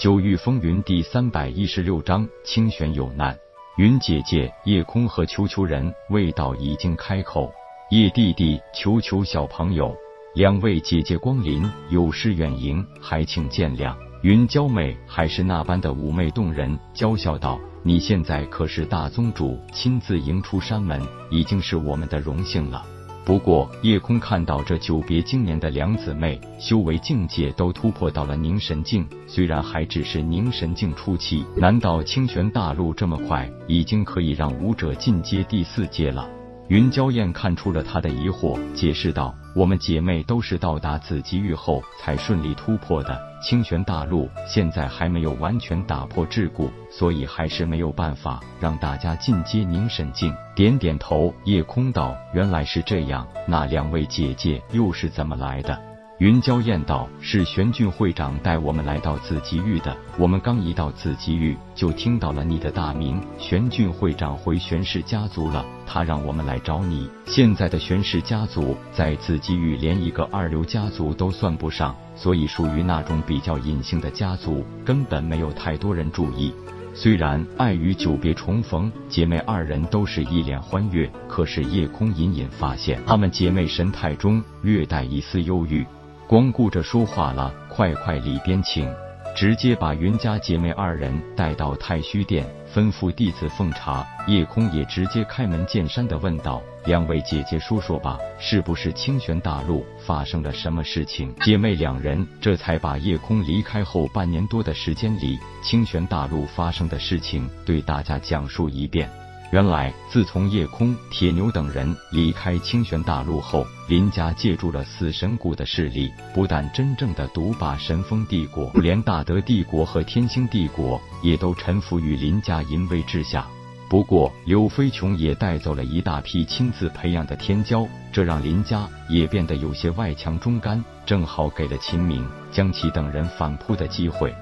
[0.00, 3.36] 九域风云第三百一十六章：清玄有难。
[3.76, 7.52] 云姐姐、夜空和球球人味道已经开口。
[7.90, 9.94] 叶弟弟、球球小朋友，
[10.34, 13.94] 两位姐姐光临，有失远迎，还请见谅。
[14.22, 20.98] 云娇妹还是那般的妩媚动人，娇笑道：“你现在可是大宗主，亲自迎出山门，
[21.30, 22.86] 已经是我们的荣幸了。”
[23.30, 36.28] 不过，夜空看到这久别经年的两姊妹，修为境界都突破到了凝神境，虽然还只是凝神境初期，难道清玄大陆这么快，已经可以让武者进阶第四阶了？
[36.70, 55.76] 云娇燕看出了他的疑惑，解释道：“我们姐妹都是到达紫极域后才顺利突破的，清玄大陆现在还没有完全打破桎梏，所以还是没有办法让大家进阶凝神境。”点点头，夜空道：“原来是这样，那两位姐姐又是怎么来的？”
[56.20, 59.96] 云娇艳道：“是玄俊会长带我们来到紫极域的。
[60.18, 63.18] 我们刚一到紫极域，就听到了你的大名。
[63.38, 67.08] 玄俊会长回玄氏家族了，他让我们来找你。
[67.24, 76.52] 现在的玄氏家族在紫极域连一个二流家族都算不上，所以属于那种比较隐性的家族，根本没有太多人注意。
[76.92, 85.82] 虽然碍于久别重逢，姐妹二人都是一脸欢悦，可是夜空隐隐发现，她们姐妹神态中略带一丝忧郁。”
[86.30, 88.88] 光顾着说话了，快快里边请！
[89.34, 94.06] 直接把云家姐妹二人带到太虚殿，吩咐弟子奉茶。
[94.28, 109.10] 夜空也直接开门见山的问道：“两位姐姐，说说吧，是不是清玄大陆发生了什么事情？”姐妹两人这才把夜空离开后半年多的时间里，清玄大陆发生的事情对大家讲述一遍。
[109.52, 123.44] 原来，自从夜空、铁牛等人离开清玄大陆后，林家借助了死神谷的势力，不但真正的独霸神风帝国，连大德帝国和天星帝国也都臣服于林家淫威之下。
[123.88, 134.32] 不过，柳飞琼也带走了一大批亲自培养的天骄，这让林家也变得有些外强中干，正好给了秦明、江琪等人反扑的机会。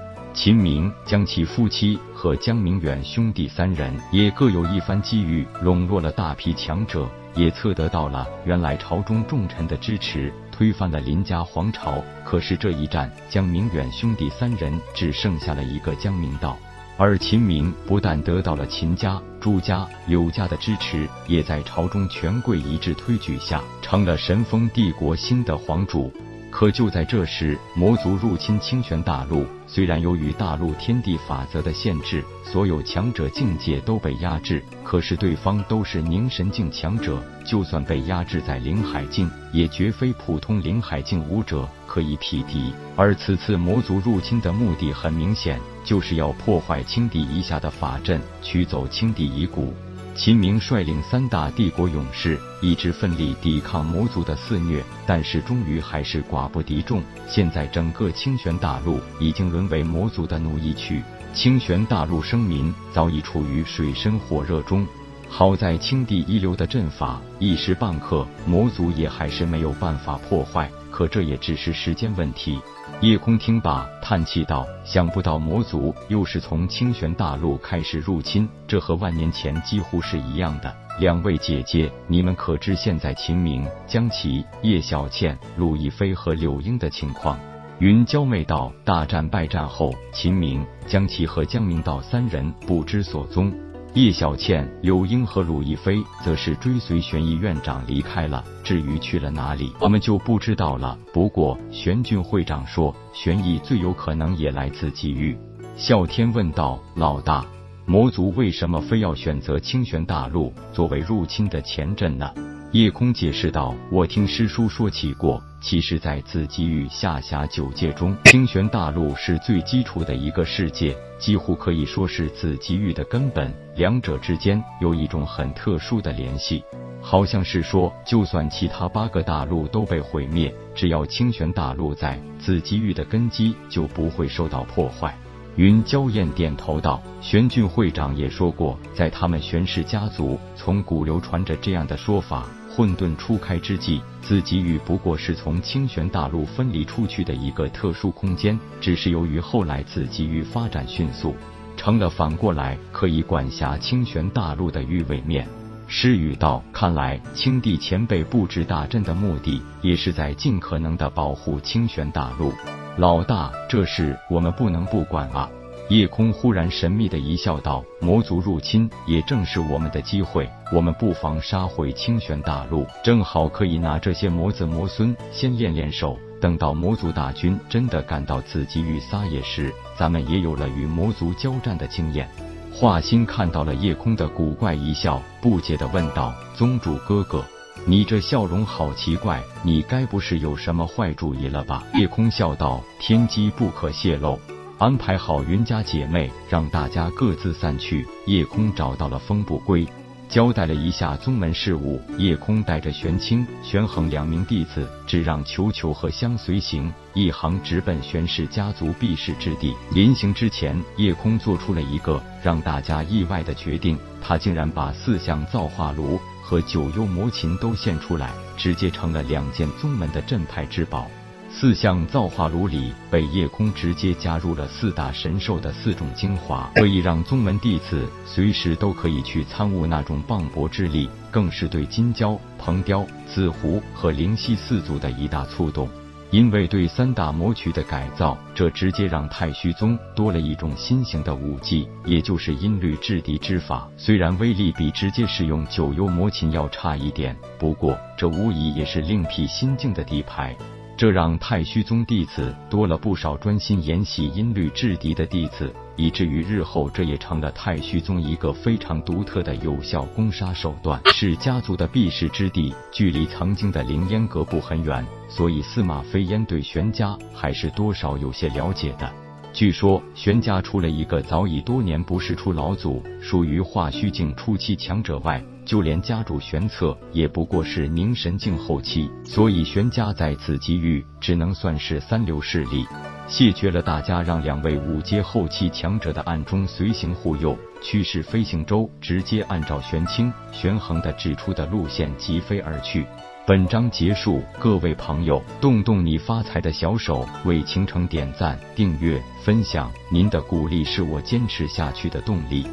[0.40, 12.00] 秦明、将其夫妻和江明远兄弟三人也各有一番机遇，笼络了大批强者，也测得到了原来朝中重臣的支持，推翻了林家皇朝。
[12.24, 16.56] 可是这一战，江明远兄弟三人只剩下了一个江明道，
[16.96, 26.12] 而秦明不但得到了秦家、朱家、柳家的支持，也在朝中权贵一致推举下，成了神风帝国新的皇主。
[26.50, 29.46] 可就在这时，魔族入侵清玄大陆。
[29.66, 42.72] 虽然由于大陆天地法则的限制，所有强者境界都被压制，可是对方都是凝神境强者，就算被压制在灵海境，也绝非普通灵海境武者可以匹敌。
[42.96, 49.74] 而此次魔族入侵的目的很明显，就是要破坏青帝遗下的法阵，取走青帝遗骨。
[50.18, 57.00] 秦明率领三大帝国勇士，一直奋力抵抗魔族的肆虐，但是终于还是寡不敌众。
[57.28, 61.00] 现在整个清玄大陆已经沦为魔族的奴役区，
[61.32, 64.84] 清玄大陆生民早已处于水深火热中。
[65.28, 70.68] 好在青帝遗留的阵法，一时半刻魔族也还是没有办法破坏。
[70.90, 72.58] 可这也只是时间问题。
[73.00, 87.38] 夜空听罢，叹气道：“想不到魔族又是从清玄大陆开始入侵，这和万年前几乎是一样的。”两位姐姐，你们可知现在秦明、江琪、叶小倩、陆亦飞和柳英的情况？
[87.78, 93.54] 云娇妹道：“大战败战后，秦明、江琪和江明道三人不知所踪。”
[93.98, 100.96] 叶小倩、柳英和鲁亦飞则是追随玄毅院长离开了，至于去了哪里，我们就不知道了。
[101.12, 105.36] 不过玄俊会长说，玄毅最有可能也来自机遇。
[105.76, 107.44] 啸天问道：“老大，
[107.86, 112.32] 魔族为什么非要选择清玄大陆作为入侵的前阵呢？”
[112.72, 123.52] 夜空解释道：“我听师叔说起过。”其实，在紫极域下辖九界中，清玄大陆是最基础的一个世界，几乎可以说是紫极域的根本。
[123.74, 126.62] 两者之间有一种很特殊的联系，
[127.00, 135.16] 好像是说，就算其他八个大陆都被毁灭，只要清玄大陆在，紫极域的根基就不会受到破坏。
[135.58, 148.56] 云娇艳点头道：“玄俊会长也说过，在他们玄氏家族，从古流传着这样的说法。”混沌初开之际，紫极域不过是从清玄大陆分离出去的一个特殊空间。
[148.80, 151.34] 只是由于后来紫极域发展迅速，
[151.76, 155.44] 成了反过来可以管辖清玄大陆的域位面。
[155.88, 162.52] 诗语道：“看来青帝前辈布置大阵的目的，也是在尽可能的保护清玄大陆。”
[162.98, 165.48] 老大，这事我们不能不管啊！
[165.88, 170.50] 夜空忽然神秘的一笑，道：“魔族入侵，也正是我们的机会。
[170.72, 176.18] 我们不妨杀回清玄大陆，正好可以拿这些魔子魔孙先练练手。
[176.40, 182.28] 等到魔族大军真的赶到紫极域撒野时，咱们也有了与魔族交战的经验。”
[182.74, 187.44] 华心看到了夜空的古怪一笑，不解的问道：“宗主哥哥，
[187.88, 194.38] 你这笑容好奇怪，你该不是有什么坏主意了吧？”夜空笑道：“天机不可泄露。”
[194.76, 198.06] 安排好云家姐妹，让大家各自散去。
[198.26, 199.88] 夜空找到了风不归，
[200.28, 201.98] 交代了一下宗门事务。
[202.18, 209.74] 夜空带着玄清、玄衡两名弟子，只让球球和香随行，一行直奔玄氏家族避世之地。
[209.92, 221.06] 临行之前，夜空做出了一个让大家意外的决定，他竟然把四象造化炉和九幽魔琴都献出来，直接成了两件宗门的镇派之宝。
[221.50, 235.86] 四象造化炉里被夜空直接加入了四大神兽的四种精华，可以让宗门弟子随时都可以去参悟那种磅礴之力，更是对金蛟、鹏雕、紫狐和灵犀四族的一大触动。
[236.30, 243.88] 因为对三大魔曲的改造，这直接让太虚宗多了一种新型的武技，也就是音律制敌之法。
[243.96, 250.54] 虽然威力比直接使用九幽魔琴要差一点，不过这无疑也是另辟新境的底牌。
[250.98, 261.00] 这让太虚宗弟子多了不少专心研习音律制敌的弟子，以至于日后这也成了太虚宗一个非常独特的有效攻杀手段。
[261.14, 269.08] 是家族的避世之地，距离曾经的凌烟阁不很远，所以司马飞烟对玄家还是多少有些了解的。
[269.52, 282.86] 据说玄家除了一个早已多年不世出老祖，属于化虚境初期强者外，就连家主玄策也不过是凝神境后期，所以玄家在此机遇只能算是三流势力。
[283.28, 293.04] 谢绝了大家让两位五阶后期强者的暗中随行护佑，驱使飞行舟直接按照玄清、玄衡的指出的路线疾飞而去。
[293.46, 302.66] 本章结束，各位朋友，动动你发财的小手，为倾城点赞、订阅、分享，您的鼓励是我坚持下去的动力。